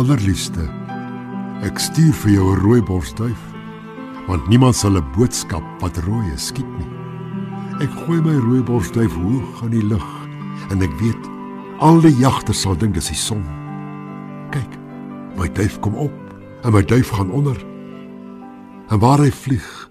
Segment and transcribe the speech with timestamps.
[0.00, 0.62] Allerliefste,
[1.60, 3.40] ek stuur vir jou 'n rooi borsduif,
[4.28, 6.88] want niemand sal 'n boodskap wat rooi is skiet nie.
[7.84, 10.08] Ek gooi my rooi borsduif hoog in die lug
[10.70, 11.28] en ek weet
[11.80, 13.44] al die jagters sal dink dis die son.
[14.50, 14.72] Kyk,
[15.36, 16.16] my duif kom op
[16.64, 17.58] en my duif gaan onder.
[18.88, 19.90] En waar hy vlieg,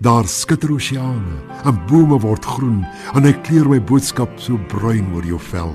[0.00, 5.24] daar skitter oseane, en bome word groen, en hy kleur my boodskap so bruin oor
[5.24, 5.74] jou vel.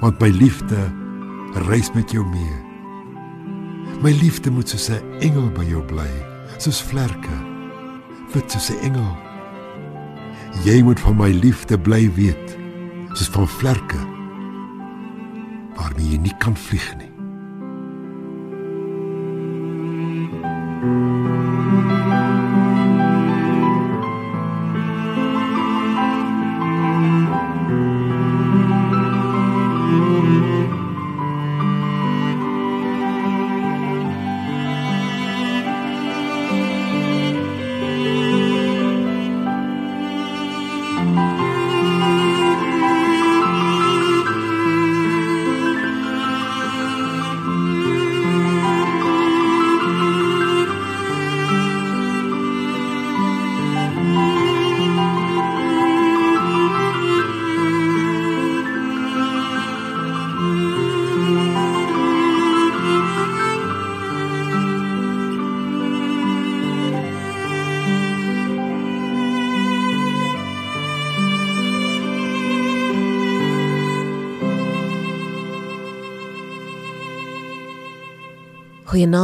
[0.00, 1.03] Want my liefde
[1.54, 2.56] reis met jou mee.
[4.02, 6.10] My liefde moet soos 'n engel by jou bly,
[6.58, 7.36] soos vlerke,
[8.32, 9.16] wit soos 'n engel.
[10.64, 12.58] Jy moet van my liefde bly weet,
[13.12, 14.12] soos van vlerke
[15.74, 17.13] waarmee jy nie kan vlieg nie.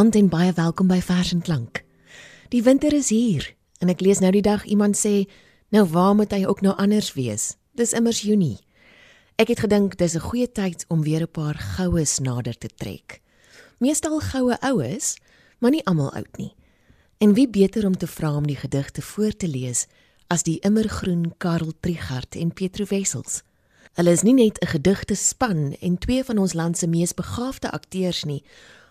[0.00, 1.82] Goeienaand en baie welkom by Vers en Klank.
[2.48, 3.44] Die winter is hier
[3.84, 5.26] en ek lees nou die dag iemand sê,
[5.76, 7.58] nou waar moet hy ook nou anders wees?
[7.76, 8.62] Dis immers Junie.
[9.36, 13.20] Ek het gedink dis 'n goeie tyd om weer 'n paar goues nader te trek.
[13.78, 15.18] Meestal goue oues,
[15.58, 16.54] maar nie almal oud nie.
[17.18, 19.86] En wie beter om te vra om die gedigte voor te lees
[20.28, 23.42] as die immergroen Karel Trigard en Pietro Wessels.
[23.92, 27.70] Hulle is nie net 'n gedigte span en twee van ons land se mees begaafde
[27.70, 28.42] akteurs nie,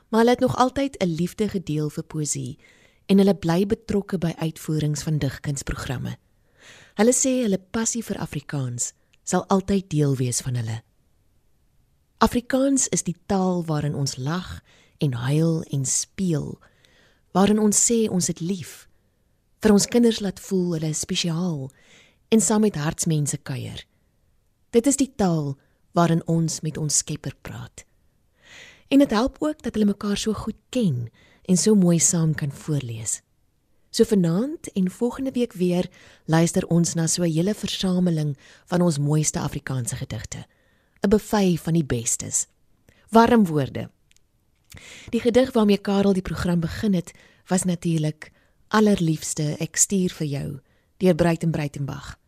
[0.10, 2.58] maar hulle het nog altyd 'n liefde gedeel vir poësie
[3.06, 6.18] en hulle bly betrokke by uitvoerings van digkunsprogramme.
[6.94, 8.94] Hulle sê hulle passie vir Afrikaans
[9.24, 10.82] sal altyd deel wees van hulle.
[12.18, 14.62] Afrikaans is die taal waarin ons lag
[14.98, 16.60] en huil en speel,
[17.32, 18.88] waarin ons sê ons het lief,
[19.64, 21.70] vir ons kinders laat voel hulle is spesiaal
[22.30, 23.86] en saam met hartsmense kuier.
[24.72, 25.56] Dit is die taal
[25.98, 27.89] waarin ons met ons Skepper praat.
[28.90, 31.10] En dit help ook dat hulle mekaar so goed ken
[31.46, 33.22] en so mooi saam kan voorlees.
[33.90, 35.90] So vanaand en volgende week weer
[36.26, 40.46] luister ons na so 'n hele versameling van ons mooiste Afrikaanse gedigte.
[41.02, 42.48] 'n Buffet van die bestes.
[43.10, 43.90] Warm woorde.
[45.10, 47.12] Die gedig waarmee Karel die program begin het,
[47.48, 48.32] was natuurlik
[48.68, 50.60] Allerliefste ek stuur vir jou
[50.98, 52.20] deur Breiten Breitenbach.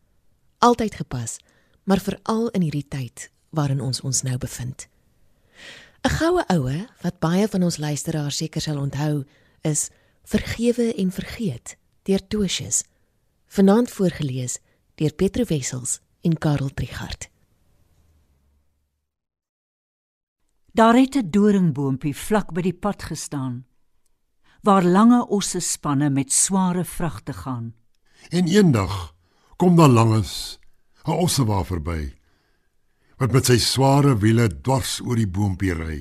[0.58, 1.38] Altyd gepas,
[1.84, 4.91] maar veral in hierdie tyd waarin ons ons nou bevind.
[6.02, 9.24] 'n Goue oue wat baie van ons luisteraars seker sal onthou,
[9.62, 9.90] is
[10.24, 12.84] Vergewe en vergeet deur Tosius.
[13.48, 14.60] Vanaand voorgeles
[14.96, 17.30] deur Petro Wessels en Karel Trigard.
[20.74, 23.66] Daar het 'n doringboompie vlak by die pad gestaan
[24.62, 27.74] waar lange osse spanne met sware vragte gaan.
[28.30, 29.16] En eendag
[29.56, 30.60] kom daar langes
[31.06, 32.21] 'n ossewa verby
[33.22, 36.00] wat met sy sware wiele dwars oor die boompie ry.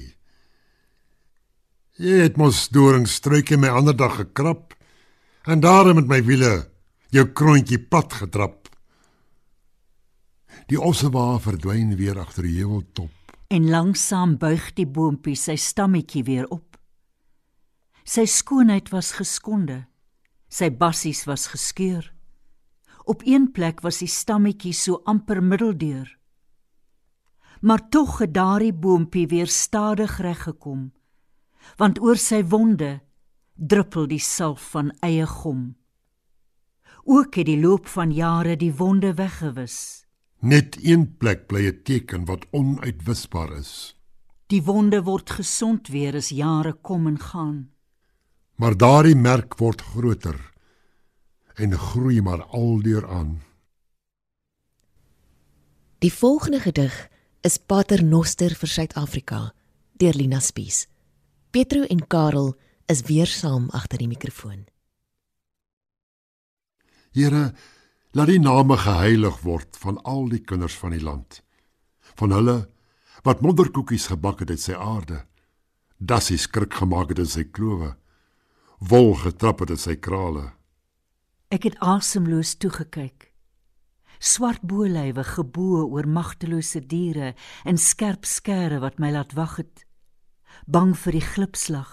[2.01, 4.73] Jy het mos doringstruike my ander dag gekrap
[5.45, 6.53] en daarom met my wiele
[7.13, 8.71] jou kroontjie plat getrap.
[10.73, 13.13] Die ossewa verdwyn weer agter die heuweltop
[13.51, 16.79] en langsam buig die boompie sy stammetjie weer op.
[18.07, 19.83] Sy skoonheid was geskonde.
[20.47, 22.07] Sy bassies was geskeur.
[23.11, 26.15] Op een plek was die stammetjie so amper middeldeur
[27.61, 30.91] maar tog het daardie boompie weer stadig reg gekom
[31.77, 33.01] want oor sy wonde
[33.55, 35.77] druppel die salf van eie gom.
[37.05, 40.07] Ook het die loop van jare die wonde weggewis.
[40.41, 43.97] Net een plek bly 'n teken wat onuitwisbaar is.
[44.47, 47.71] Die wonde word gesond weer as jare kom en gaan.
[48.57, 50.53] Maar daardie merk word groter
[51.55, 53.43] en groei maar aldeur aan.
[55.99, 57.09] Die volgende gedig
[57.41, 59.39] is Paternoster vir Suid-Afrika
[60.01, 60.85] deur Lina Spies.
[61.51, 62.53] Petro en Karel
[62.87, 64.67] is weer saam agter die mikrofoon.
[67.17, 67.51] Here,
[68.13, 71.41] laat die name geheilig word van al die kinders van die land.
[72.21, 72.59] Van hulle
[73.25, 75.25] wat modderkoekies gebak het uit sy aarde,
[76.01, 77.91] Dassie skrik gemaak het in sy klowe.
[78.81, 80.47] Wol getrap het in sy krale.
[81.53, 83.30] Ek het asemloos toegekyk.
[84.21, 87.33] Swart bolywe geboë oor magtelose diere
[87.65, 89.85] en skerp skere wat my laat wag het.
[90.69, 91.93] Bang vir die glipslag,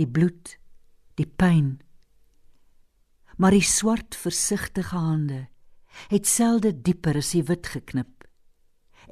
[0.00, 0.56] die bloed,
[1.20, 1.82] die pyn.
[3.36, 5.46] Maar die swart versigtige hande
[6.08, 8.24] het selde dieper as die wit geknip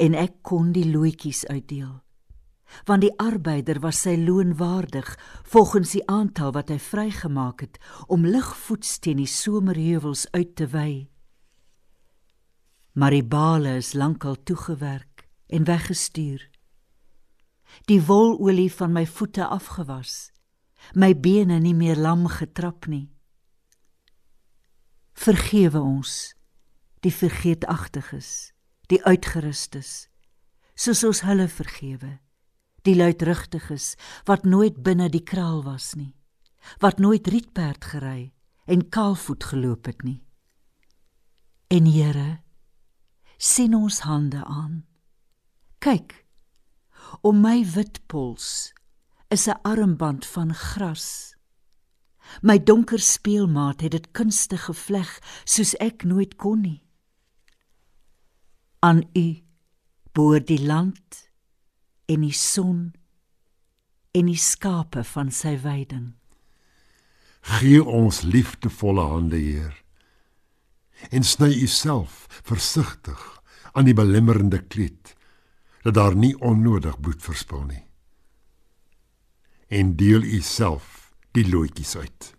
[0.00, 2.00] en ek kon die loetjies uitdeel
[2.86, 5.08] want die arbeider was sy loon waardig
[5.52, 11.09] volgens die aantal wat hy vrygemaak het om ligvoets teen die somerheuwels uit te wy
[12.92, 16.48] maar die bale is lankal toegewerk en weggestuur
[17.86, 20.32] die wololie van my voete afgewas
[20.94, 23.06] my bene nie meer lam getrap nie
[25.14, 26.34] vergewe ons
[27.04, 28.52] die vergeetagtiges,
[28.92, 30.08] die uitgerustes,
[30.76, 32.18] soos ons hulle vergewe,
[32.84, 33.94] die luidrugtiges
[34.28, 36.12] wat nooit binne die kraal was nie,
[36.84, 38.32] wat nooit rietperd gery
[38.70, 40.20] en kaalvoet geloop het nie.
[41.72, 42.42] En Here,
[43.40, 44.82] sien ons hande aan.
[45.80, 46.12] Kyk,
[47.24, 48.74] om my wit pols
[49.32, 51.34] is 'n armband van gras.
[52.42, 55.10] My donker speelmaat het dit kunstig gevleg
[55.44, 56.84] soos ek nooit kon nie
[58.80, 59.42] aan u
[60.12, 61.30] boor die land
[62.06, 62.92] en die son
[64.16, 66.14] en die skape van sy weiding
[67.58, 69.76] gee ons liefdevolle hande heer
[71.10, 73.42] en sny u self versigtig
[73.72, 75.14] aan die belemmerende kleed
[75.82, 77.84] dat daar nie onnodig bloed verspil nie.
[79.68, 82.34] En deel u self die loetjies uit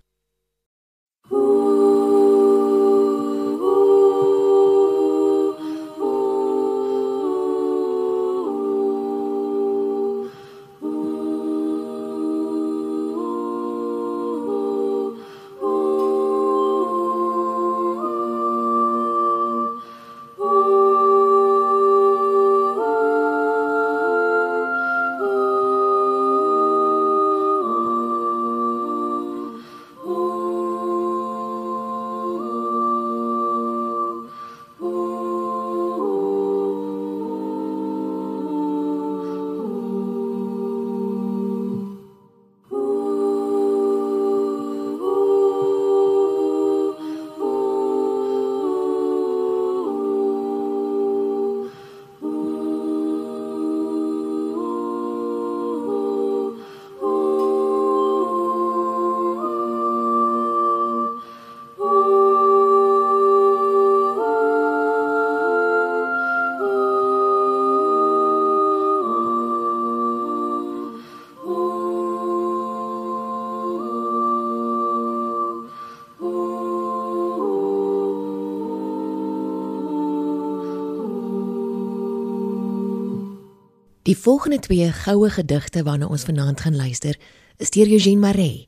[84.02, 87.18] Die volgende twee goue gedigte waarna ons vanaand gaan luister,
[87.62, 88.68] is deur Eugene Maree.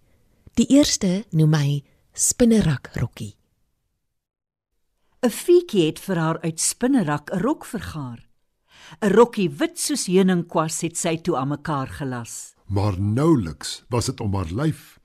[0.54, 1.70] Die eerste noem hy
[2.14, 3.34] Spinnerak Rokkie.
[5.24, 8.30] 'n Fietjie het vir haar uit spinnerak 'n rok vergaar.
[9.02, 12.54] 'n Rokkie wit soos heuningkwas het sy toe aan mekaar gelas.
[12.68, 15.00] Maar nouliks was dit om haar lyf.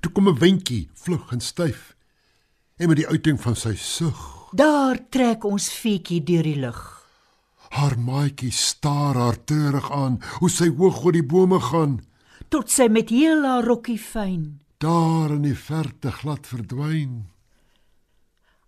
[0.00, 1.96] Toe kom 'n windjie vlug en styf.
[2.76, 6.95] En met die uiting van sy sug, Daar trek ons fietjie deur die lug.
[7.70, 12.00] Haar maatjie staar haar treurig aan, hoe sy hoog oor die bome gaan,
[12.48, 14.60] tot sy met heel haar rokkie fyn.
[14.78, 17.26] daar in die verte glad verdwyn.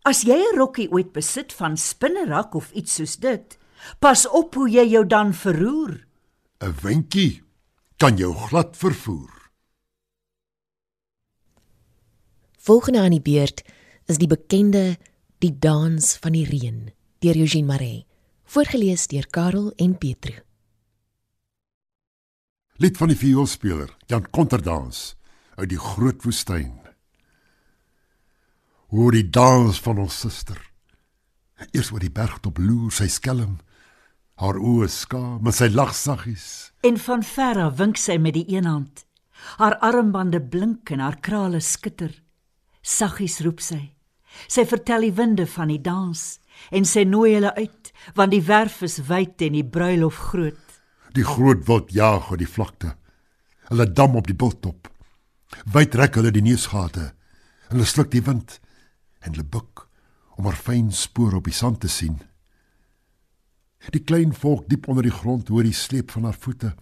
[0.02, 3.58] As jy 'n rokkie ooit besit van spinnerak of iets soos dit,
[4.00, 6.06] pas op hoe jy jou dan verroer.
[6.60, 7.42] 'n Windjie
[7.96, 9.50] kan jou glad vervoer.
[12.58, 13.62] Volgende aan die beurt
[14.06, 14.96] is die bekende
[15.38, 16.88] Die dans van die reën
[17.22, 18.06] deur Eugene Maree,
[18.48, 20.32] voorgeles deur Karel en Petru.
[22.80, 25.16] Lied van die vioolspeler Jan Konterdans
[25.58, 26.78] uit die groot woestyn.
[28.88, 30.56] Hoor die dans van ons suster.
[31.74, 33.58] Eers oor die bergtop loer sy skelm.
[34.40, 36.70] Haar oë skaam, maar sy lag saggies.
[36.86, 39.04] En van ver af wink sy met die een hand.
[39.58, 42.14] Haar armbande blink en haar krale skitter.
[42.80, 43.82] Saggies roep sy.
[44.48, 46.38] Sy vertel die winde van die dans
[46.72, 50.80] en sy nooi hulle uit want die werf is wyd en die bruilof groot.
[51.16, 52.94] Die groot wild jaag oor die vlakte.
[53.68, 54.88] Hulle dam op die bultop.
[55.72, 57.12] Wyd rek hulle die neusgate.
[57.68, 58.60] Hulle sluk die wind
[59.20, 59.86] en hulle buig
[60.38, 62.20] om haar fyn spore op die sand te sien.
[63.94, 66.74] Die klein volk diep onder die grond hoor die sleep van haar voete.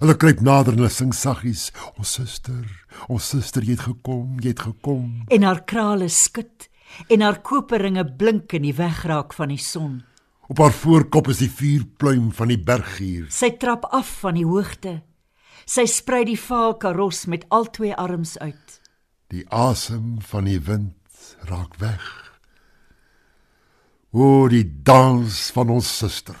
[0.00, 2.64] Hulle kruip nader en sing saggies: "Ons suster,
[3.08, 6.68] ons suster, jy het gekom, jy het gekom." En haar krale skud
[7.08, 10.02] en haar koperringe blink in die wegraak van die son.
[10.52, 13.24] Op haar voorkop is die vuurpluim van die berggier.
[13.32, 14.98] Sy trap af van die hoogte.
[15.64, 18.74] Sy sprei die vaal karos met al twee arms uit.
[19.32, 22.04] Die asem van die wind raak weg.
[24.12, 26.36] O, die dans van ons suster.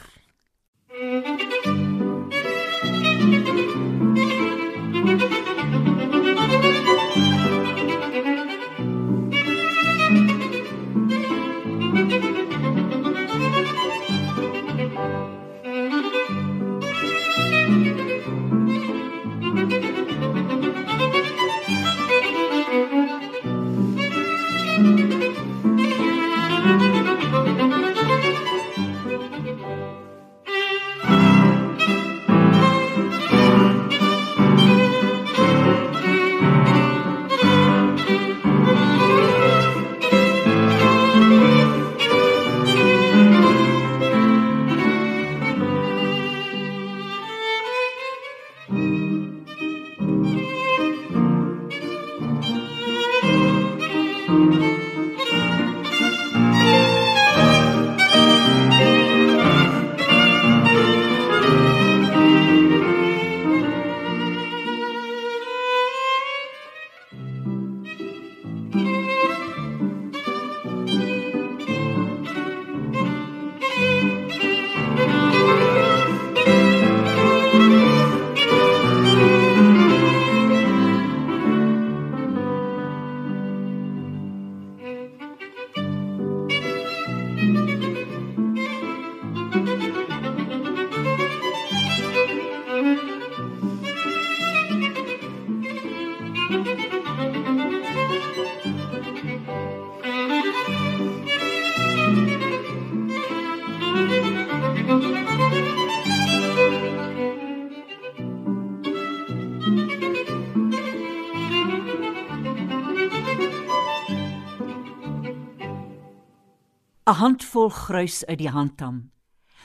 [117.22, 118.96] Handvol gruis uit die handtam.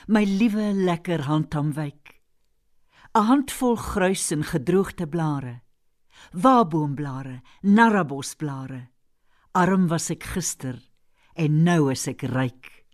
[0.06, 2.20] My liewe lekker handtamwyk.
[3.14, 5.62] 'n handvol gruis en gedroogde blare.
[6.32, 8.88] Waboomblare, narrabosblare.
[9.52, 10.78] Arm was ek gister
[11.34, 12.86] en nou is ek ryk.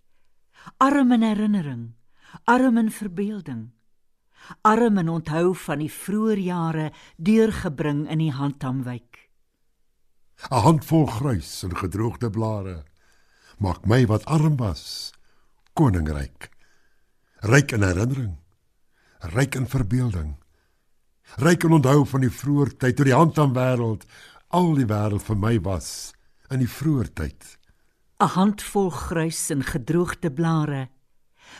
[0.77, 1.93] Arm in herinnering,
[2.45, 3.69] arm in verbeelding.
[4.61, 9.29] Arm in onthou van die vroeë jare deurgebring in die handtamwyk.
[10.49, 12.83] 'n Handvol gruis en gedroogde blare
[13.57, 15.11] maak my wat arm was
[15.73, 16.49] koningryk
[17.43, 18.35] ryk in herinnering
[19.33, 20.35] ryk in verbeelding.
[21.41, 24.05] Ryk in onthou van die vroeë tyd toe die hand aan wêreld
[24.53, 25.89] al die wêreld vir my was
[26.53, 27.57] in die vroeë tyd.
[28.21, 30.89] 'n handvol grys en gedroogde blare.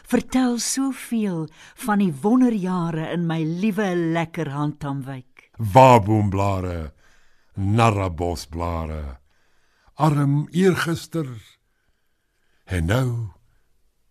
[0.05, 6.91] Vertel soveel van die wonderjare in my liewe lekker handtamwyk waboomblare
[7.55, 9.19] narrabosblare
[9.95, 11.27] arm eergister
[12.65, 13.27] en nou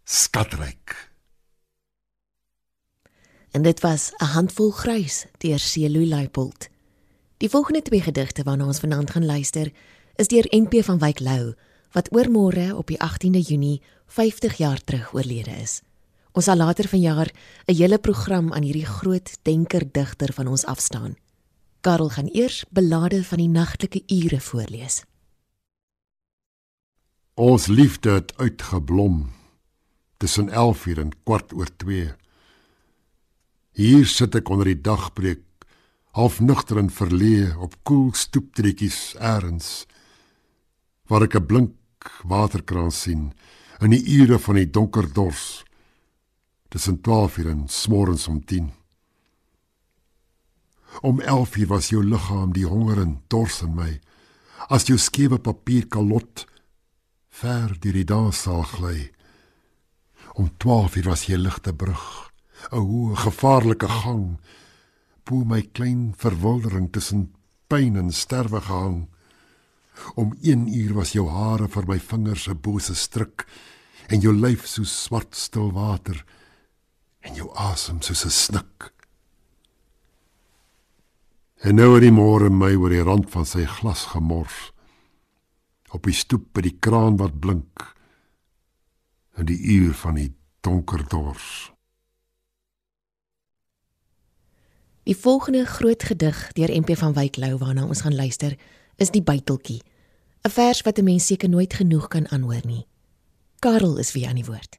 [0.05, 1.13] skatryk.
[3.51, 6.69] En dit was 'n handvol grys deur Celo Leipold.
[7.37, 9.73] Die volgende twee gedigte waarna ons vanaand gaan luister,
[10.15, 11.55] is deur NP van Wyk Lou
[11.91, 15.83] wat oormôre op die 18de Junie 50 jaar terug oorlede is.
[16.33, 17.31] Ons sal later vanjaar
[17.67, 21.17] 'n hele program aan hierdie groot denker digter van ons afstaan.
[21.81, 25.05] Karel gaan eers belade van die nagtelike ure voorlees.
[27.35, 29.33] Ons liefde het uitgeblom
[30.17, 32.13] tussen 11 uur en kwart oor 2.
[33.75, 35.43] Hier sit ek onder die dagbreek,
[36.15, 39.73] half nugter en verleë op koel stoeptreetjies eers
[41.11, 41.75] waar ek 'n blink
[42.23, 43.35] waterkraan sien
[43.83, 45.65] in die ure van die donker dors
[46.71, 48.71] tussen 12 uur en smorens om 10.
[51.03, 54.01] Om 11 uur was jou liggaam die honger en dors in my
[54.69, 56.47] as jou skewe papier kalot
[57.35, 58.99] ver deur die danssaal gly.
[60.39, 62.31] Om 12 uur was jy ligte brug,
[62.71, 64.39] 'n hoë gevaarlike gang,
[65.25, 67.35] bo my klein verwildering tussen
[67.67, 69.09] pyn en sterwe gehang.
[70.15, 73.47] Om 1 uur was jou hare vir my vingers 'n bose stryk
[74.09, 76.25] en jou lyf so swart stil water
[77.21, 78.93] en jou asem soos 'n snik.
[81.63, 84.74] En nou het die môre my oor die rand van sy glas gemors
[85.95, 87.87] op die stoep by die kraan wat blink
[89.39, 90.31] in die uur van die
[90.67, 91.71] donker dors.
[95.05, 98.57] Die volgende groot gedig deur MP van Wyk Lou waarna ons gaan luister,
[98.97, 99.83] is Die buiteltjie.
[100.45, 102.87] 'n Vers wat 'n mens seker nooit genoeg kan aanhoor nie.
[103.59, 104.79] Karel is weer aan die woord.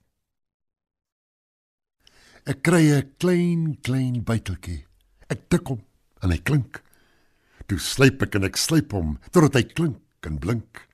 [2.45, 4.85] Ek kry 'n klein klein buiteltjie.
[5.29, 5.81] Ek tik hom
[6.21, 6.83] en hy klink.
[7.67, 10.84] Toe slyp ek en ek slyp hom totdat hy klink en blink.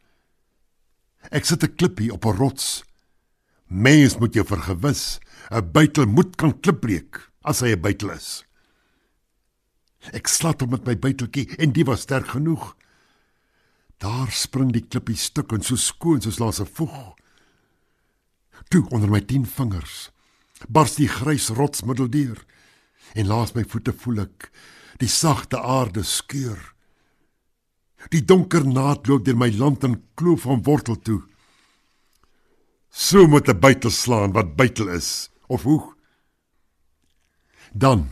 [1.30, 2.84] Ek sit 'n klippie op 'n rots.
[3.68, 5.20] Mens moet jou vergewis,
[5.52, 8.46] 'n buitel moet kan klip breek as hy 'n buitel is.
[10.12, 12.76] Ek slat hom met my buiteltjie en die was sterk genoeg.
[13.98, 17.14] Daar spring die klippie stuk en so skoon soos laas 'n voeg.
[18.70, 20.12] Toe onder my 10 vingers
[20.70, 22.38] bars die grys rots middeldeur
[23.18, 24.50] en laas my voete voel ek
[25.02, 26.60] die sagte aarde skeur.
[28.10, 31.22] Die donker naad loop deur my land en kloof van wortel toe.
[32.90, 35.94] So moet 'n buitel slaan wat buitel is of hoe?
[37.74, 38.10] Dan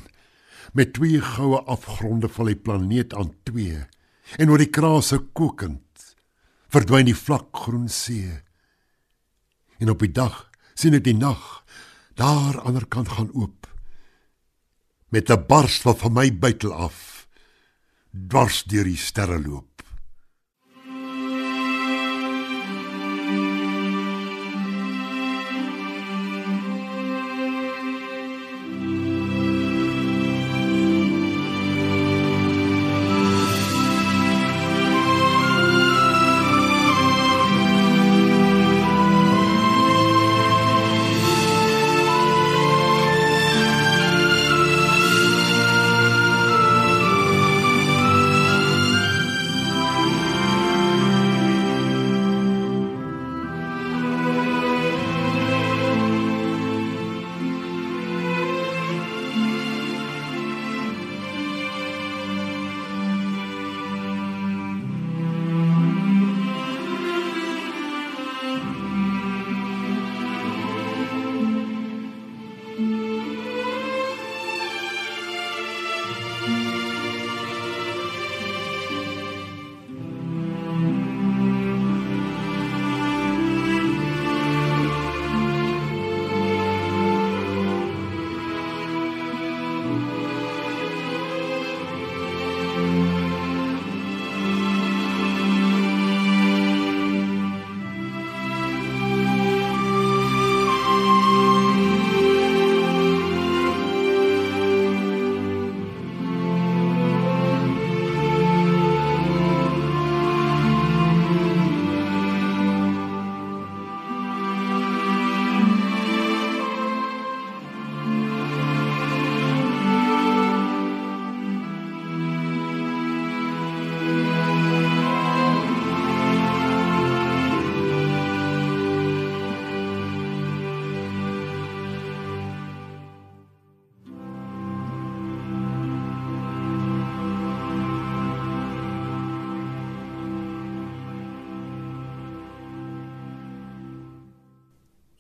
[0.74, 3.86] met twee goue afgronde val die planeet aan twee
[4.38, 6.16] en oor die krase kokend
[6.70, 8.30] verdwyn die vlak groen see.
[9.80, 11.66] En op die dag sien ek die nag
[12.20, 13.68] daar aan die ander kant gaan oop
[15.10, 17.28] met 'n bars wat van my buitel af
[18.12, 19.69] dwars deur die sterre loop.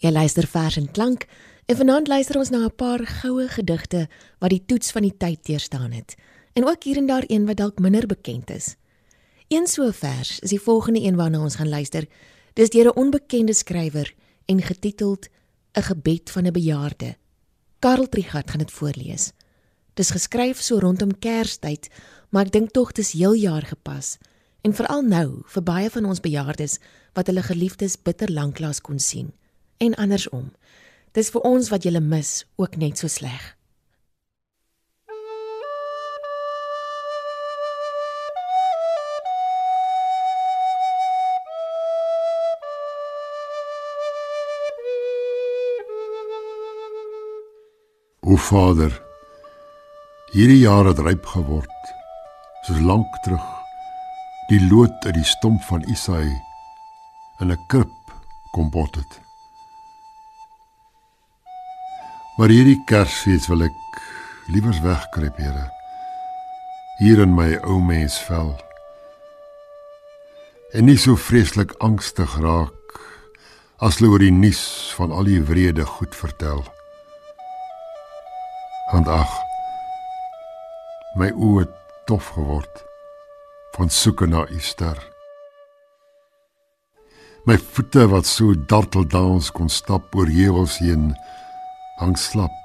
[0.09, 1.27] Jy luister vers en klank
[1.69, 4.07] en vanaand luister ons na 'n paar goue gedigte
[4.41, 6.15] wat die toets van die tyd deurstaan het
[6.57, 8.75] en ook hier en daar een wat dalk minder bekend is.
[9.47, 12.07] Een so vers is die volgende een waarna ons gaan luister.
[12.53, 14.13] Dis deur 'n onbekende skrywer
[14.45, 15.27] en getiteld
[15.77, 17.15] 'n gebed van 'n bejaarde.
[17.79, 19.31] Karel Trichardt gaan dit voorlees.
[19.93, 21.89] Dis geskryf so rondom Kerstyd,
[22.29, 24.17] maar ek dink tog dis heel jaar gepas
[24.61, 26.79] en veral nou vir baie van ons bejaardes
[27.13, 29.33] wat hulle geliefdes bitter lanklaas kon sien
[29.79, 30.51] en andersom.
[31.15, 33.55] Dis vir ons wat jy mis ook net so sleg.
[48.29, 48.91] O Vader,
[50.35, 51.95] hierdie jaar het ryp geword.
[52.67, 53.47] So lank terug
[54.49, 56.29] die lood uit die stomp van Isaai
[57.41, 58.13] in 'n krib
[58.53, 59.28] kom bot het.
[62.39, 63.97] Maar hierdie Kersfees wil ek
[64.47, 65.65] liewers wegkruip, Here.
[67.01, 68.53] Hier in my ou mens vel.
[70.71, 72.95] En nie so vreeslik angstig raak
[73.83, 74.61] as hulle oor die nuus
[74.95, 76.63] van al die wrede goed vertel.
[78.93, 79.33] Want ag,
[81.19, 81.65] my oë
[82.07, 82.85] tof geword
[83.75, 84.95] van soeke na u ster.
[87.43, 91.11] My voete wat so darteldans kon stap oor heuwels heen
[91.99, 92.55] hang slap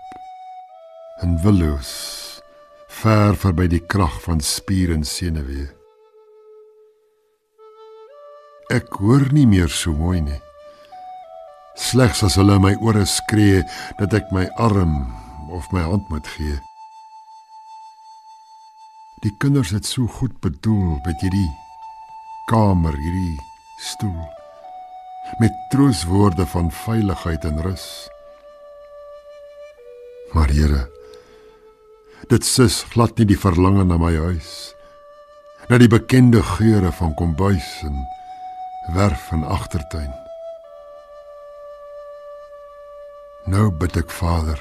[1.22, 1.90] en willoos
[2.86, 5.66] ver verby die krag van spier en senuwee.
[8.72, 10.38] Ek hoor nie meer so mooi nie.
[11.74, 13.64] Slegs as hulle my ore skree
[13.98, 14.94] dat ek my arm
[15.50, 16.54] of my hand moet gee.
[19.26, 21.50] Die kinders het so goed bedoel met hierdie
[22.46, 23.38] kamer, hierdie
[23.82, 24.24] stoel
[25.40, 28.13] met trooswoorde van veiligheid en rus.
[30.34, 30.82] Maar Here,
[32.26, 34.74] dit sis glad nie die verlange na my huis,
[35.70, 37.94] na die bekende geure van kombuis en
[38.96, 40.10] werf en agtertuin.
[43.46, 44.58] Nou bid ek Vader,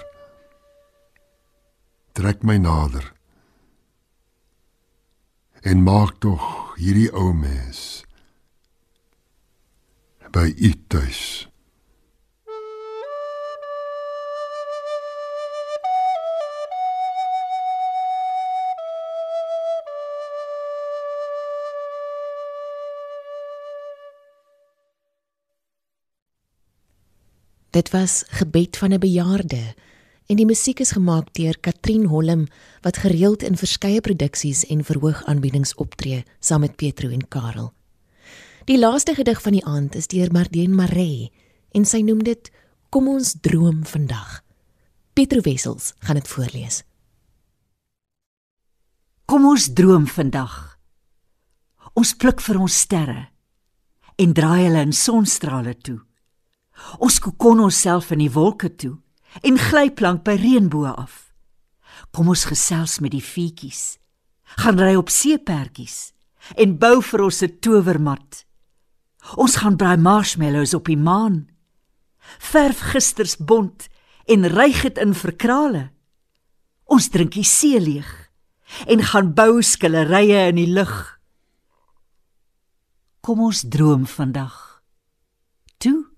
[2.14, 3.10] trek my nader
[5.64, 6.44] en maak tog
[6.78, 8.04] hierdie ou mens
[10.36, 11.53] by u tuis.
[27.74, 29.74] Dit was gebed van 'n bejaarde
[30.26, 32.48] en die musiek is gemaak deur Katrien Hollem
[32.82, 37.74] wat gereeld in verskeie produksies en verhoogaanbiedings optree saam met Petro en Karel.
[38.66, 41.32] Die laaste gedig van die aand is deur Mardien Maree
[41.72, 42.52] en sy noem dit
[42.90, 44.44] Kom ons droom vandag.
[45.14, 46.84] Petro Wessels gaan dit voorlees.
[49.26, 50.78] Kom ons droom vandag.
[51.94, 53.30] Ons pluk vir ons sterre
[54.16, 56.00] en draai hulle in sonstrale toe.
[57.00, 58.98] Ons kokon onsself in die wolke toe
[59.42, 61.34] en glyplank by reënboë af.
[62.14, 63.98] Kom ons gesels met die voetjies.
[64.62, 66.14] Gaan ry op seepertjies
[66.60, 68.46] en bou vir ons 'n towermat.
[69.38, 71.48] Ons gaan braai marshmallows op die maan.
[72.40, 73.88] Verf gisters bont
[74.28, 75.92] en ryg dit in verkrale.
[76.86, 78.30] Ons drink die see leeg
[78.88, 81.20] en gaan bou skillerye in die lug.
[83.22, 84.84] Kom ons droom vandag.
[85.78, 86.13] Toe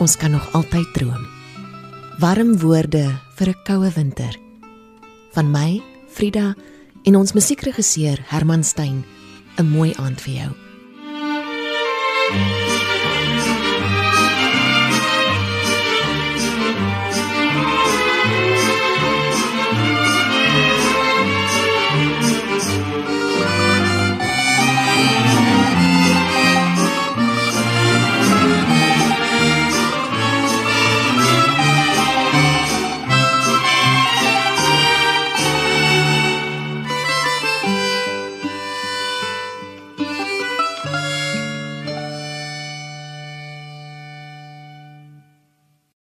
[0.00, 1.28] ons kan nog altyd droom.
[2.18, 4.34] Warm woorde vir 'n koue winter.
[5.32, 6.54] Van my, Frida
[7.04, 9.04] en ons musiekregisseur Herman Stein.
[9.58, 10.50] 'n Mooi aand vir jou.
[12.32, 12.69] you